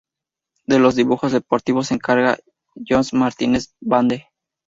De 0.65 0.79
los 0.79 0.95
dibujos 0.95 1.31
deportivos 1.31 1.89
se 1.89 1.93
encargaba 1.93 2.39
J. 2.89 2.95
M. 3.11 3.19
Martínez 3.19 3.75
Bande. 3.79 4.29